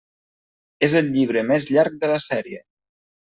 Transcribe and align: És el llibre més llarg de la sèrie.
És 0.87 0.95
el 1.01 1.11
llibre 1.17 1.43
més 1.49 1.67
llarg 1.75 1.99
de 2.05 2.09
la 2.13 2.17
sèrie. 2.29 2.63